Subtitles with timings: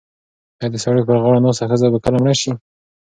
[0.59, 2.51] ایا د سړک پر غاړه ناسته ښځه به کله مړه شي؟